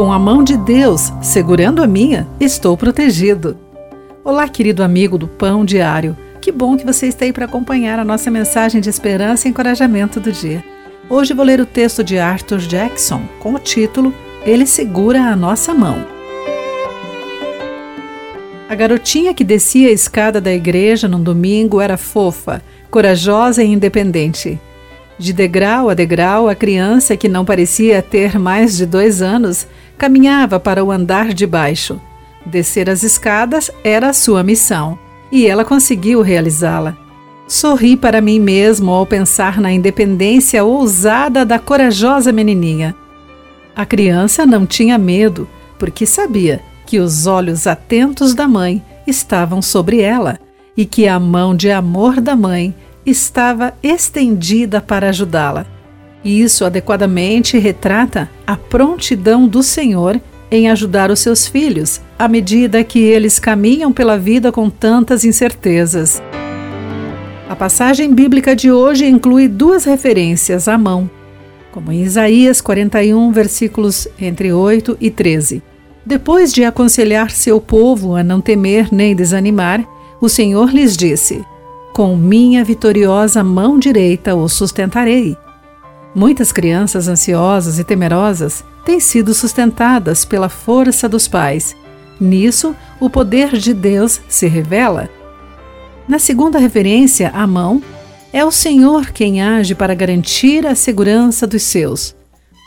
Com 0.00 0.10
a 0.10 0.18
mão 0.18 0.42
de 0.42 0.56
Deus 0.56 1.12
segurando 1.20 1.82
a 1.82 1.86
minha, 1.86 2.26
estou 2.40 2.74
protegido. 2.74 3.58
Olá, 4.24 4.48
querido 4.48 4.82
amigo 4.82 5.18
do 5.18 5.28
Pão 5.28 5.62
Diário. 5.62 6.16
Que 6.40 6.50
bom 6.50 6.74
que 6.74 6.86
você 6.86 7.08
está 7.08 7.26
aí 7.26 7.34
para 7.34 7.44
acompanhar 7.44 7.98
a 7.98 8.04
nossa 8.04 8.30
mensagem 8.30 8.80
de 8.80 8.88
esperança 8.88 9.46
e 9.46 9.50
encorajamento 9.50 10.18
do 10.18 10.32
dia. 10.32 10.64
Hoje 11.06 11.34
vou 11.34 11.44
ler 11.44 11.60
o 11.60 11.66
texto 11.66 12.02
de 12.02 12.18
Arthur 12.18 12.60
Jackson 12.60 13.20
com 13.40 13.52
o 13.52 13.58
título 13.58 14.14
Ele 14.46 14.64
Segura 14.64 15.20
a 15.20 15.36
Nossa 15.36 15.74
Mão. 15.74 16.02
A 18.70 18.74
garotinha 18.74 19.34
que 19.34 19.44
descia 19.44 19.90
a 19.90 19.92
escada 19.92 20.40
da 20.40 20.50
igreja 20.50 21.08
num 21.08 21.22
domingo 21.22 21.78
era 21.78 21.98
fofa, 21.98 22.62
corajosa 22.90 23.62
e 23.62 23.66
independente. 23.66 24.58
De 25.20 25.34
degrau 25.34 25.90
a 25.90 25.94
degrau, 25.94 26.48
a 26.48 26.54
criança, 26.54 27.14
que 27.14 27.28
não 27.28 27.44
parecia 27.44 28.00
ter 28.00 28.38
mais 28.38 28.78
de 28.78 28.86
dois 28.86 29.20
anos, 29.20 29.66
caminhava 29.98 30.58
para 30.58 30.82
o 30.82 30.90
andar 30.90 31.34
de 31.34 31.46
baixo. 31.46 32.00
Descer 32.46 32.88
as 32.88 33.02
escadas 33.02 33.70
era 33.84 34.08
a 34.08 34.12
sua 34.14 34.42
missão, 34.42 34.98
e 35.30 35.46
ela 35.46 35.62
conseguiu 35.62 36.22
realizá-la. 36.22 36.96
Sorri 37.46 37.98
para 37.98 38.22
mim 38.22 38.40
mesmo 38.40 38.92
ao 38.92 39.04
pensar 39.04 39.60
na 39.60 39.70
independência 39.70 40.64
ousada 40.64 41.44
da 41.44 41.58
corajosa 41.58 42.32
menininha. 42.32 42.96
A 43.76 43.84
criança 43.84 44.46
não 44.46 44.64
tinha 44.64 44.96
medo, 44.96 45.46
porque 45.78 46.06
sabia 46.06 46.62
que 46.86 46.98
os 46.98 47.26
olhos 47.26 47.66
atentos 47.66 48.32
da 48.32 48.48
mãe 48.48 48.82
estavam 49.06 49.60
sobre 49.60 50.00
ela 50.00 50.40
e 50.74 50.86
que 50.86 51.06
a 51.06 51.20
mão 51.20 51.54
de 51.54 51.70
amor 51.70 52.22
da 52.22 52.34
mãe 52.34 52.74
estava 53.04 53.74
estendida 53.82 54.80
para 54.80 55.08
ajudá-la. 55.08 55.66
Isso 56.24 56.64
adequadamente 56.64 57.58
retrata 57.58 58.30
a 58.46 58.56
prontidão 58.56 59.48
do 59.48 59.62
Senhor 59.62 60.20
em 60.50 60.68
ajudar 60.68 61.10
os 61.10 61.20
seus 61.20 61.46
filhos 61.46 62.00
à 62.18 62.28
medida 62.28 62.84
que 62.84 62.98
eles 62.98 63.38
caminham 63.38 63.92
pela 63.92 64.18
vida 64.18 64.52
com 64.52 64.68
tantas 64.68 65.24
incertezas. 65.24 66.20
A 67.48 67.56
passagem 67.56 68.12
bíblica 68.12 68.54
de 68.54 68.70
hoje 68.70 69.06
inclui 69.06 69.48
duas 69.48 69.84
referências 69.84 70.68
à 70.68 70.76
mão, 70.76 71.10
como 71.72 71.90
em 71.90 72.02
Isaías 72.02 72.60
41, 72.60 73.32
versículos 73.32 74.06
entre 74.20 74.52
8 74.52 74.96
e 75.00 75.10
13. 75.10 75.62
Depois 76.04 76.52
de 76.52 76.64
aconselhar 76.64 77.30
seu 77.30 77.60
povo 77.60 78.16
a 78.16 78.22
não 78.22 78.40
temer 78.40 78.88
nem 78.92 79.14
desanimar, 79.14 79.84
o 80.20 80.28
Senhor 80.28 80.70
lhes 80.70 80.96
disse: 80.96 81.44
Com 81.92 82.16
minha 82.16 82.64
vitoriosa 82.64 83.42
mão 83.42 83.78
direita 83.78 84.34
o 84.34 84.48
sustentarei. 84.48 85.36
Muitas 86.14 86.52
crianças 86.52 87.08
ansiosas 87.08 87.78
e 87.78 87.84
temerosas 87.84 88.64
têm 88.84 89.00
sido 89.00 89.34
sustentadas 89.34 90.24
pela 90.24 90.48
força 90.48 91.08
dos 91.08 91.28
pais. 91.28 91.76
Nisso, 92.20 92.74
o 92.98 93.08
poder 93.08 93.56
de 93.56 93.72
Deus 93.72 94.20
se 94.28 94.46
revela. 94.46 95.08
Na 96.08 96.18
segunda 96.18 96.58
referência, 96.58 97.30
a 97.34 97.46
mão, 97.46 97.82
é 98.32 98.44
o 98.44 98.50
Senhor 98.50 99.10
quem 99.10 99.42
age 99.42 99.74
para 99.74 99.94
garantir 99.94 100.66
a 100.66 100.74
segurança 100.74 101.46
dos 101.46 101.62
seus, 101.62 102.14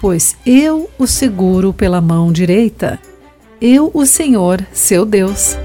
pois 0.00 0.36
eu 0.44 0.90
o 0.98 1.06
seguro 1.06 1.72
pela 1.72 2.00
mão 2.00 2.32
direita. 2.32 2.98
Eu, 3.60 3.90
o 3.94 4.04
Senhor, 4.04 4.64
seu 4.72 5.04
Deus. 5.04 5.56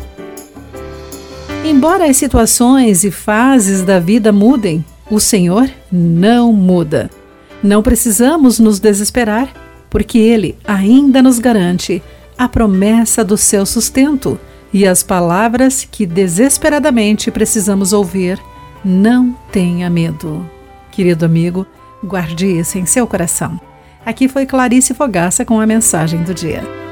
Embora 1.64 2.10
as 2.10 2.18
situações 2.18 3.04
e 3.04 3.12
fases 3.12 3.84
da 3.84 4.00
vida 4.00 4.32
mudem, 4.32 4.84
o 5.10 5.20
Senhor 5.20 5.70
não 5.92 6.54
muda. 6.54 7.10
Não 7.62 7.82
precisamos 7.82 8.60
nos 8.60 8.80
desesperar, 8.80 9.50
porque 9.90 10.18
Ele 10.18 10.56
ainda 10.66 11.22
nos 11.22 11.40
garante 11.40 12.02
a 12.38 12.48
promessa 12.48 13.24
do 13.24 13.38
seu 13.38 13.66
sustento 13.66 14.40
e 14.74 14.88
as 14.88 15.02
palavras 15.02 15.88
que 15.90 16.06
desesperadamente 16.06 17.32
precisamos 17.32 17.94
ouvir. 17.94 18.40
Não 18.84 19.36
tenha 19.52 19.90
medo. 19.90 20.50
Querido 20.92 21.26
amigo, 21.26 21.66
guarde 22.04 22.46
isso 22.46 22.78
em 22.78 22.86
seu 22.86 23.08
coração. 23.08 23.60
Aqui 24.06 24.28
foi 24.28 24.46
Clarice 24.46 24.94
Fogaça 24.94 25.44
com 25.44 25.60
a 25.60 25.68
mensagem 25.68 26.24
do 26.24 26.34
dia. 26.34 26.87